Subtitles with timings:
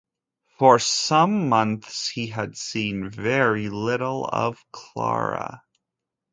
[0.57, 5.61] For some months he had seen very little of Clara.